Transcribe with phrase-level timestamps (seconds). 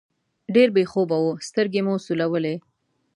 [0.55, 2.55] ډېر بې خوبه وو، سترګې مو سولولې.